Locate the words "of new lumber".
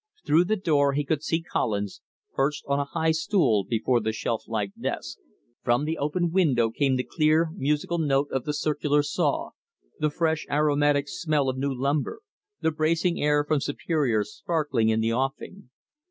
11.49-12.21